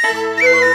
[0.00, 0.64] 你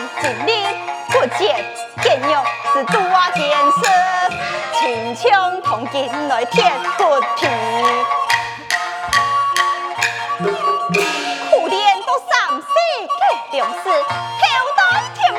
[0.00, 0.52] 一日
[1.10, 1.64] 不见
[2.02, 3.80] 见有是拄啊见识，
[4.78, 6.62] 亲像同进来贴
[6.96, 7.46] 骨皮，
[11.50, 12.64] 苦练都三世
[13.06, 14.42] 的粮食，挑
[14.76, 14.80] 担
[15.14, 15.38] 铁木，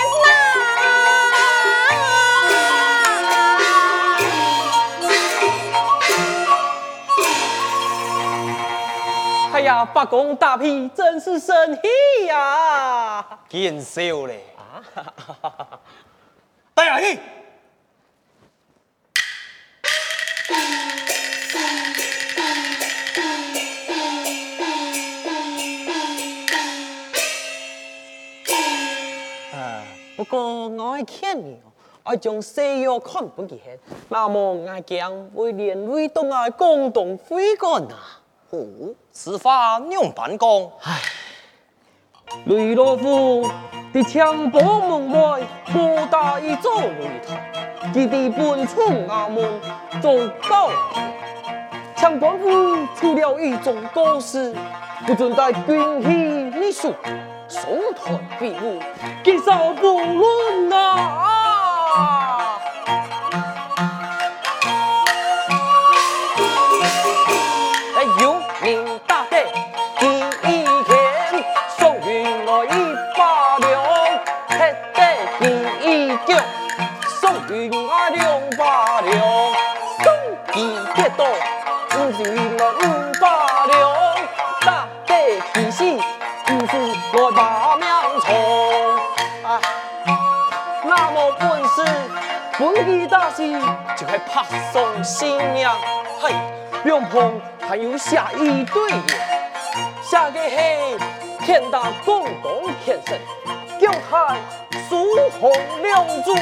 [9.81, 13.25] 呀，八公大批真是神气呀！
[13.49, 14.43] 见笑嘞
[15.41, 15.79] 啊！
[16.75, 17.19] 带下去。
[30.15, 31.59] 不过我爱看你，
[32.03, 37.95] 爱将西药看本记现，那么爱将为连累东爱共同挥杆呐。
[38.51, 38.67] 哦，
[39.11, 40.49] 此话两般讲。
[40.83, 40.99] 唉，
[42.45, 43.49] 雷洛夫
[43.93, 45.41] 的枪波门外，
[45.73, 47.51] 莫大一座擂台，
[47.93, 49.41] 基地本村阿门
[50.01, 50.69] 做高。
[51.95, 54.53] 枪官夫出了一种故事，
[55.07, 56.07] 不准带军器
[56.59, 56.93] 秘书。
[57.47, 58.81] 松团比武，
[59.23, 62.30] 吉少不论呐！
[76.11, 76.43] 第一脚
[77.21, 79.21] 送运来两百两，
[80.03, 80.05] 送
[80.51, 80.55] 几
[80.93, 81.23] 跌倒，
[81.89, 82.81] 不是来五
[83.21, 83.23] 百
[83.67, 83.79] 两，
[84.65, 85.99] 大爹其实。
[86.43, 87.87] 不是来把命
[88.19, 88.29] 从
[89.43, 89.61] 啊，
[90.83, 91.85] 那么本事，
[92.59, 93.47] 本事大事
[93.95, 94.43] 就该拍
[94.73, 95.73] 送新娘。
[96.19, 96.35] 嘿，
[96.83, 97.31] 两旁
[97.69, 99.13] 还有下一对的，
[100.03, 100.57] 下个是
[101.45, 103.17] 天大共同天神，
[103.79, 104.35] 叫他
[104.91, 105.47] 苏红
[105.81, 106.35] 两主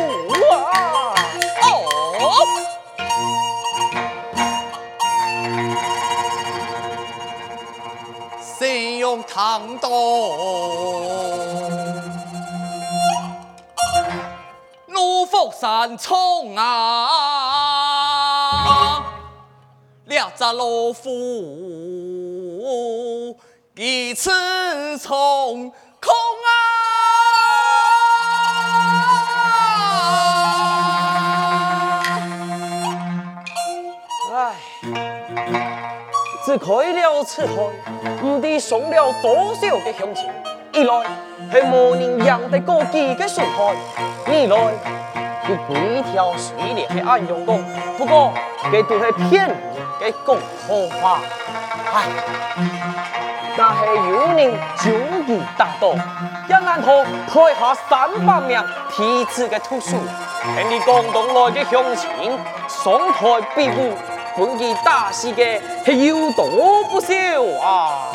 [0.50, 1.14] 啊！
[1.62, 1.64] 哦。
[8.42, 9.88] 谁用唐刀？
[14.88, 17.06] 怒发三冲啊！
[20.06, 23.38] 两只老虎
[23.76, 24.32] 一次
[24.98, 25.72] 冲
[36.50, 37.54] 只开了此台，
[38.24, 40.28] 唔知送了多少嘅乡亲。
[40.72, 41.04] 一来
[41.52, 43.76] 系无人养得过几个孙台，
[44.26, 44.74] 二来
[45.46, 47.64] 佢规条水连系暗用功，
[48.00, 49.56] 不过佢都系骗人
[50.02, 50.36] 嘅讲
[50.66, 51.20] 好话。
[51.94, 52.08] 唉，
[53.56, 58.60] 但系有人将其打倒，一难逃台下三百名
[58.90, 59.92] 提子嘅土数，
[60.56, 62.10] 听你广东来嘅乡亲
[62.68, 63.94] 上台比武。
[64.38, 67.14] 本気打死嘅系有多不少
[67.62, 68.12] 啊！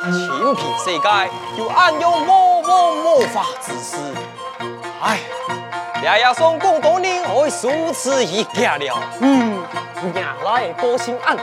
[0.00, 1.08] 千遍世界
[1.58, 3.96] 有暗有魔魔魔法之事，
[5.02, 5.18] 唉，
[6.02, 8.98] 爷爷送广东人爱如此一家了。
[9.20, 9.62] 嗯，
[10.14, 11.40] 原来个性安抚，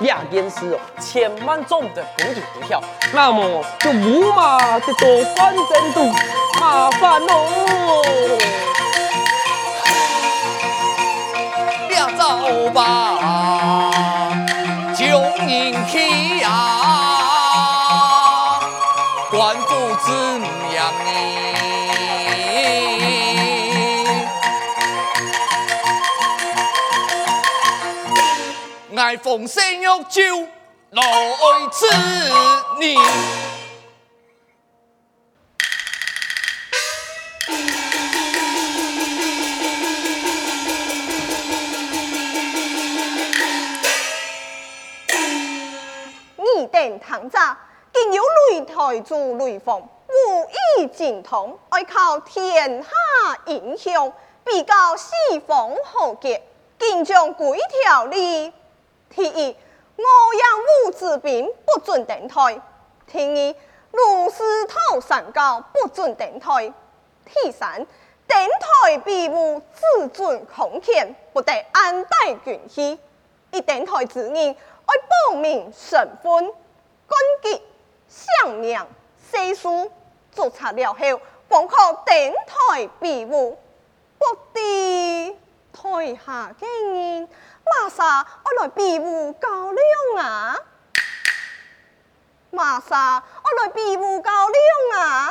[0.00, 2.82] 两件事哦，千万种的本気不晓，
[3.12, 6.04] 那么就无嘛的多反正都
[6.60, 7.46] 麻烦喽。
[12.32, 13.90] 走吧，
[14.96, 15.02] 中
[15.46, 16.48] 英气呀，
[19.30, 19.74] 官府
[20.06, 20.12] 怎
[20.74, 21.10] 样呢？
[28.96, 30.22] 爱奉圣约就
[30.90, 31.02] 来
[31.70, 31.86] 此
[46.92, 46.98] 你。
[46.98, 47.58] 堂家
[47.92, 50.48] 竟有擂台主擂凤，武
[50.78, 52.88] 艺精通，爱靠天下
[53.46, 54.12] 英雄，
[54.44, 56.42] 比较西方豪杰，
[56.78, 58.52] 竟将规条例：
[59.10, 59.56] 第一，
[59.96, 60.04] 我
[60.34, 62.60] 养武之兵不准登台；
[63.06, 63.54] 第二，
[63.92, 66.72] 卢师头三教不准登台；
[67.24, 67.86] 第三，
[68.26, 68.48] 登
[68.84, 72.98] 台比武只准空前，不得安带军器。
[73.50, 74.94] 一登台之人，爱
[75.30, 76.52] 报名身份。
[77.12, 77.62] 官级、
[78.08, 78.86] 相名、
[79.30, 79.92] 岁数
[80.34, 80.98] 注册了后，
[81.48, 81.76] 方可
[82.06, 83.58] 登台比武。
[84.18, 84.24] 不
[84.54, 85.36] 知
[85.72, 87.28] 台下嘅人，
[87.64, 90.58] 马上我来比武较量啊？
[92.50, 95.30] 马上我来比武较量啊？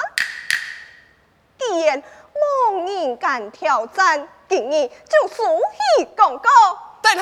[1.58, 5.44] 既然冇人敢挑战，今日就竖
[5.98, 6.50] 起公告，
[7.02, 7.22] 带头。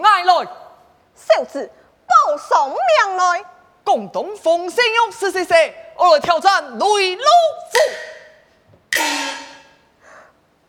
[0.00, 0.48] 爱来，
[1.14, 1.70] 小子
[2.06, 3.44] 报上名来。
[3.84, 5.54] 广东风声勇，是是是，
[5.96, 7.26] 我来挑战雷老
[7.68, 7.72] 虎。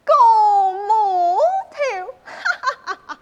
[0.04, 1.38] 高木
[1.72, 3.20] 头，哈哈哈哈！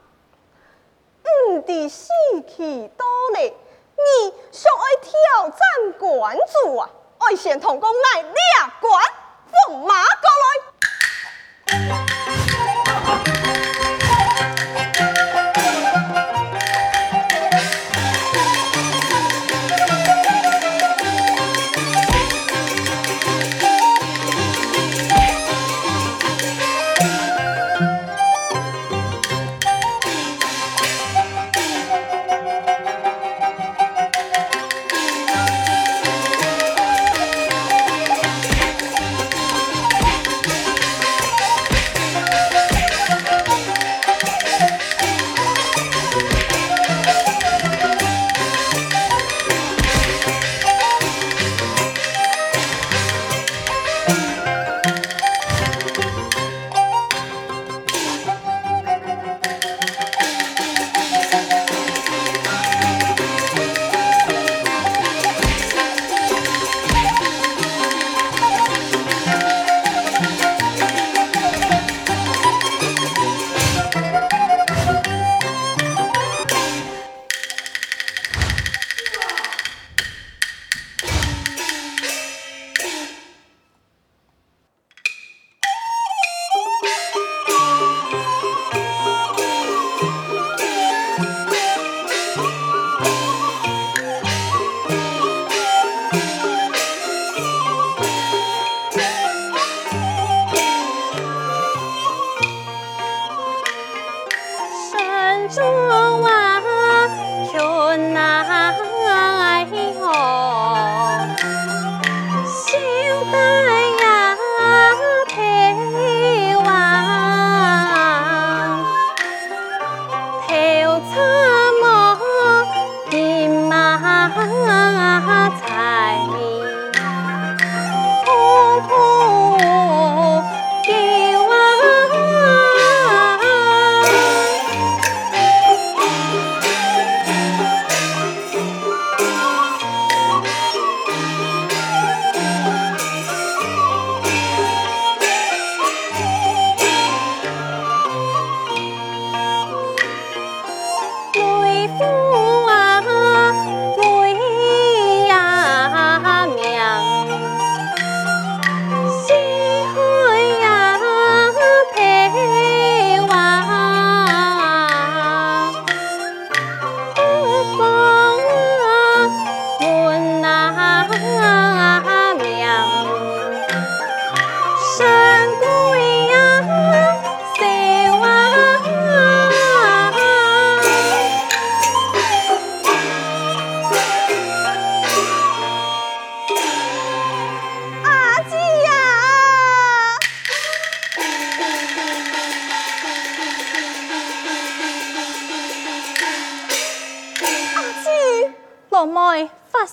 [1.49, 2.07] 唔的士
[2.47, 3.53] 气多嘞，
[3.95, 5.59] 你想爱挑战
[5.99, 6.89] 关主啊？
[7.19, 8.60] 爱先同工来两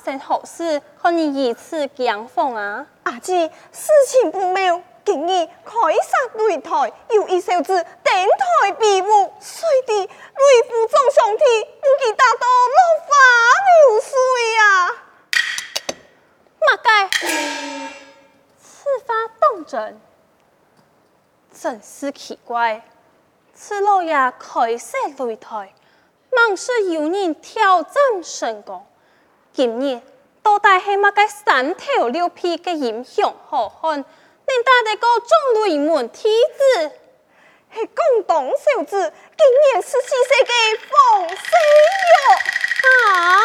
[0.08, 2.86] 生好事，和你如此惊慌啊？
[3.02, 5.72] 阿姊，事情不妙，今日开
[6.02, 8.28] 杀擂台，有一小子登
[8.62, 13.10] 台比武，谁的擂斧撞上天，不记打到落花
[13.68, 14.10] 流水
[14.56, 14.96] 啊！
[16.58, 17.10] 马盖，
[18.58, 20.00] 此话当真？
[21.52, 22.82] 真是奇怪，
[23.52, 25.74] 此老爷开杀擂台。
[26.30, 28.86] 猛是有人挑战成功，
[29.58, 30.00] 今日
[30.40, 34.04] 到底系乜嘅三头六臂嘅英雄好汉，能
[34.62, 36.92] 打得过众雷门弟子？
[37.74, 41.42] 系广东小子，今年十四岁嘅冯世
[42.06, 42.14] 玉
[42.86, 43.42] 啊！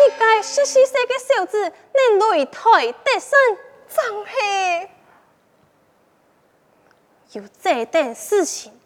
[0.00, 3.38] 一个十四岁嘅小子能擂台得胜，
[3.88, 4.90] 真系
[7.38, 8.76] 有这等事情。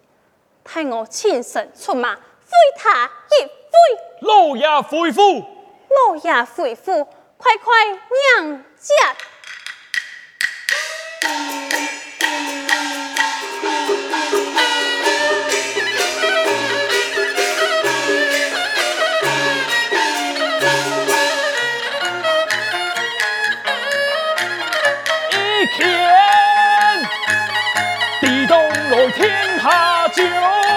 [0.62, 2.20] 派我亲身出马，会
[2.76, 3.78] 他一会。
[4.20, 5.44] 老爷回府，
[5.88, 7.04] 老爷回府，
[7.36, 7.84] 快快
[8.36, 9.16] 娘家。
[25.30, 25.82] 一天，
[28.20, 28.58] 地动
[28.90, 30.71] 来天下囧。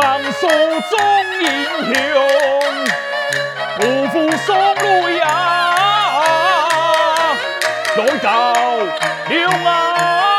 [0.00, 0.96] 王叔中
[1.40, 1.48] 英
[1.92, 2.14] 雄，
[3.76, 5.26] 不负宋瑞呀，
[7.96, 8.28] 来到
[8.78, 8.94] 了
[9.66, 10.37] 啊！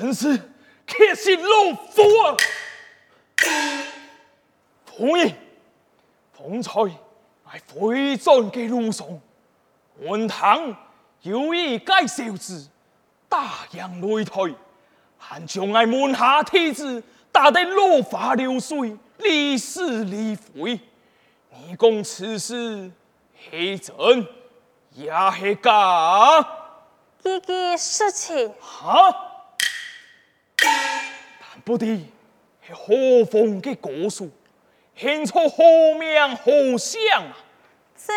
[0.00, 0.34] 真是
[0.86, 2.36] 可惜老夫啊！
[4.86, 5.34] 夫人，
[6.32, 6.72] 方才
[7.44, 9.06] 在回转的路上，
[9.98, 10.74] 文堂
[11.20, 12.66] 有意介绍之，
[13.28, 14.56] 大洋擂台，
[15.18, 20.80] 还将我门下弟子打得落花流水、离死离灰。
[21.50, 22.90] 你讲此事
[23.50, 24.26] 系真
[24.94, 26.48] 也系假？
[27.22, 29.26] 这个事情哈？
[31.60, 32.00] 但不知
[32.66, 34.26] 是何方的高手，
[34.96, 37.36] 献出何名何相啊？
[37.96, 38.12] 这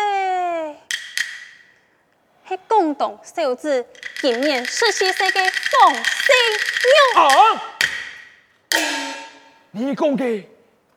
[2.48, 3.86] 是广东小子，
[4.22, 6.32] 今年十四岁的冯世
[6.84, 7.18] 玉。
[7.18, 7.28] 啊！
[9.72, 10.44] 你讲的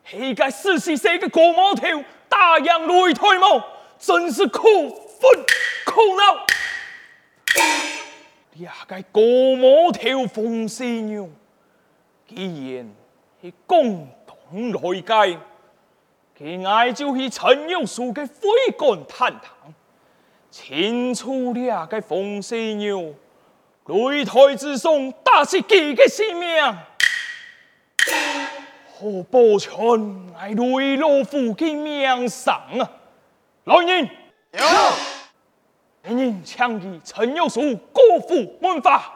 [0.04, 3.62] 是个十四岁的高毛头大洋擂台吗？
[3.98, 5.44] 真是可愤
[5.84, 6.46] 可恼！
[8.62, 9.20] 呀该高
[9.56, 11.28] 毛头冯世玉。
[12.28, 12.86] 既然
[13.40, 15.38] 是共同来解，
[16.36, 19.74] 其爱就是陈玉树的非干探堂，
[20.50, 23.14] 清楚了个冯世玉，
[23.86, 26.76] 擂台之上打是几个性命，
[28.94, 29.74] 何保全
[30.38, 32.90] 爱擂老夫的命丧啊！
[33.64, 34.10] 来人，
[34.52, 34.60] 有，
[36.02, 37.60] 来人枪击陈友树，
[37.92, 39.14] 国府门法。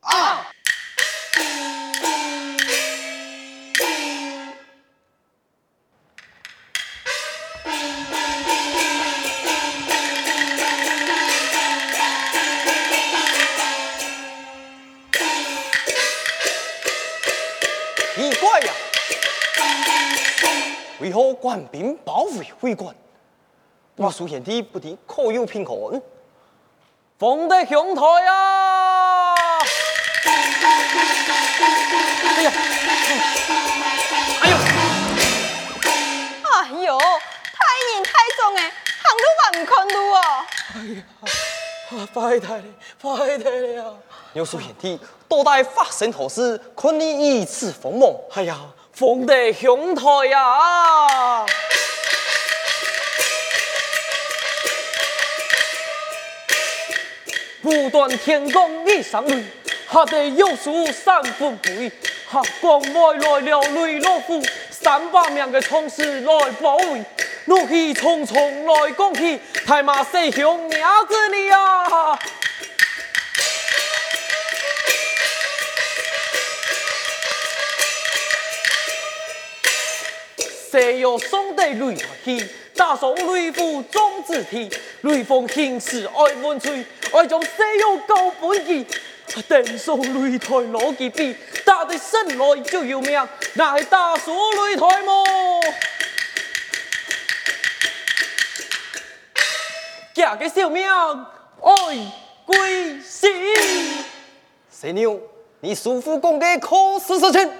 [0.00, 0.50] 啊！
[21.72, 22.94] 兵包围会馆？
[23.96, 26.00] 我苏贤弟不敌，可有凭可？
[27.18, 29.34] 奉得兄台啊！
[32.24, 32.52] 哎呀！
[34.42, 34.56] 哎呦！
[36.50, 36.98] 哎呦！
[36.98, 37.60] 太
[37.94, 38.60] 严太重哎，
[39.02, 40.18] 行路还唔看路哦！
[40.74, 42.08] 哎呀！
[42.12, 42.64] 快太了，
[43.00, 43.98] 快太了！
[44.32, 44.98] 有苏贤弟，
[45.28, 48.10] 多待发生何事，困你一次锋芒。
[48.34, 48.58] 哎呀！
[48.92, 51.46] 奉得兄台呀！
[57.62, 59.42] 不断天公一上擂，
[59.90, 61.90] 吓得有输三分不已。
[62.28, 67.02] 哈，关外来了擂老虎，三百名的将士来保卫，
[67.46, 72.18] 怒气冲冲来攻击，太马师兄娘子你啊！
[80.72, 84.70] 谁有双对擂台戏，打上雷府壮志体，
[85.02, 88.86] 雷锋行事爱文吹，爱将西洋高本意，
[89.46, 91.36] 登上擂台攞几笔，
[91.66, 95.26] 打得生来就要命，那系打输擂台么？
[100.14, 101.26] 嫁个小命爱
[102.46, 103.28] 归西，
[104.70, 105.20] 谁牛？
[105.60, 107.52] 你叔父讲的可是实情？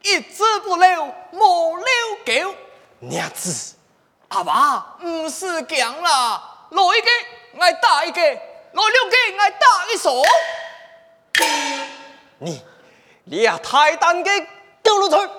[0.00, 1.87] 一字不留，莫留
[2.28, 2.54] 狗。
[3.00, 3.76] 娘子，
[4.28, 7.08] 阿爸，唔是讲啦，来一个
[7.64, 8.32] 爱打一个，来
[8.72, 10.22] 两个爱打一手。
[12.38, 12.62] 你，
[13.24, 14.46] 你也太胆嘅，
[14.82, 15.32] 丢了去。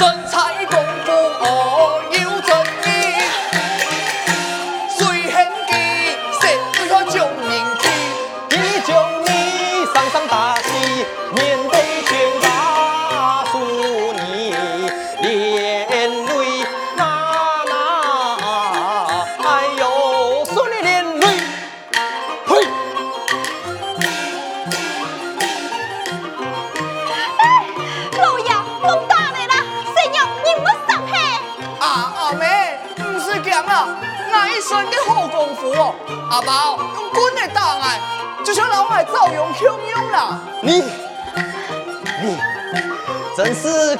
[0.00, 0.47] 阿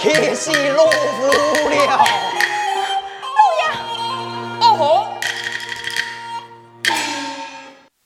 [0.01, 1.27] 真是可惜老夫
[1.69, 1.77] 了。
[3.35, 3.63] 老爷，
[4.61, 5.09] 哦吼！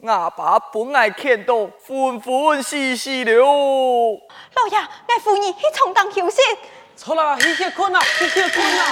[0.06, 3.34] 阿爸本爱看到欢欢喜喜了。
[3.34, 6.40] 老爷，爱扶你去床当休息。
[6.96, 8.84] 错啦，去歇困啦，去歇困啦。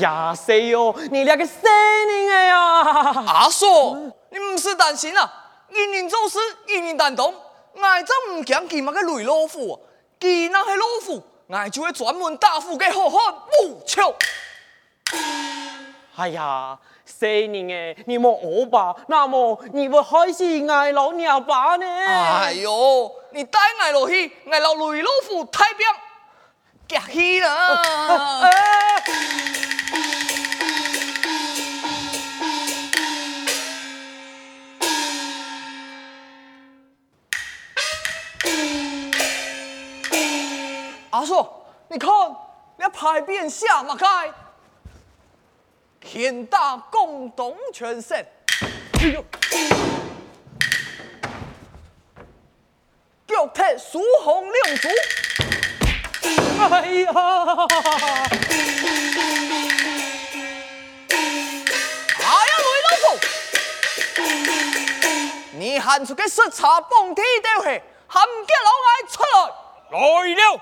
[0.00, 0.94] 呀，谁哟？
[1.10, 2.56] 你两个谁人哎呀？
[3.26, 5.32] 阿叔，你唔是担心啊？
[5.70, 7.32] 一人做事，一人担当。
[7.80, 9.80] 俺真唔惊佢乜个雷老虎，
[10.18, 14.14] 佢那系老虎，俺就会专门打虎给好汉不求。
[16.16, 17.96] 哎呀，谁人哎？
[18.06, 18.94] 你莫恶吧？
[19.06, 21.86] 那么你不害死俺老娘吧呢？
[21.86, 25.86] 哎呦，你带俺落去，俺老雷老虎太平，
[26.88, 27.54] 夹起啦！
[27.54, 28.42] 啊
[41.20, 41.46] 阿叔，
[41.88, 42.10] 你看，
[42.78, 44.32] 你牌匾下马开，
[46.00, 48.16] 天大共东全胜。
[48.16, 49.22] 哎呦，
[53.26, 54.88] 脚踢苏红两足。
[56.70, 57.12] 哎呀！
[62.16, 63.04] 哎呀，雷老虎，
[65.58, 69.22] 你喊出个十叉蹦踢掉去，喊叫老爱出
[69.90, 69.98] 来，来
[70.34, 70.60] 了。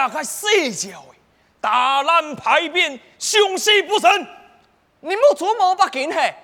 [0.00, 1.18] 你俩个死角哎！
[1.60, 4.10] 大烂牌匾，凶死不成。
[5.00, 6.34] 你莫琢磨不紧嘿，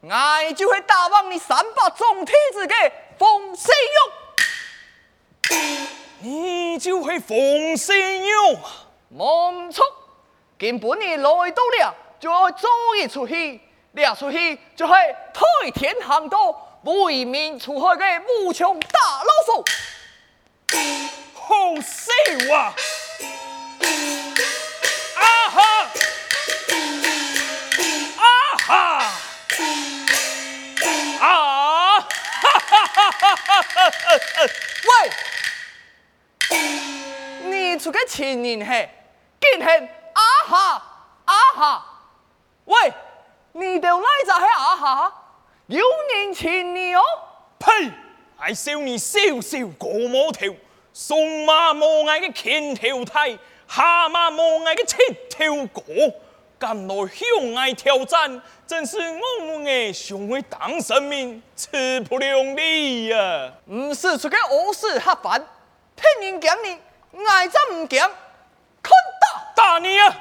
[0.00, 3.70] 我就会打亡你三百中梯子嘅风声
[5.50, 5.60] 勇。
[6.20, 8.58] 你就会风声勇，
[9.14, 9.84] 冇错。
[10.58, 13.60] 根本你来到了，就要做一出戏，
[13.92, 14.94] 两出戏就系
[15.34, 19.62] 替天行道，为民除害的无穷大老虎。
[21.48, 22.10] 好笑
[22.52, 22.74] 啊！
[25.14, 25.62] 啊哈！
[28.18, 28.24] 啊
[28.66, 28.74] 哈！
[31.20, 32.00] 啊！
[32.00, 32.06] 哈
[32.58, 33.86] 哈哈哈哈！
[36.50, 36.58] 喂，
[37.44, 38.90] 你出个情人嘿，
[39.40, 40.82] 竟然啊哈
[41.26, 41.86] 啊哈！
[42.64, 42.92] 喂，
[43.52, 45.12] 你条哪只系啊哈？
[45.68, 47.02] 有年前你哦？
[47.60, 47.92] 呸！
[48.36, 50.56] 还笑你笑笑过毛头，
[50.98, 53.32] 送马无爱嘅牵头太，
[53.68, 54.96] 下马无爱嘅七
[55.28, 55.82] 条歌，
[56.58, 63.52] 敢来向爱挑战，真是我们嘅上会当生命，吃不量力呀！
[63.66, 65.46] 唔是出个恶事黑饭，
[65.94, 66.78] 听人讲你，
[67.28, 68.10] 爱真唔讲，
[68.82, 70.16] 看打打你啊！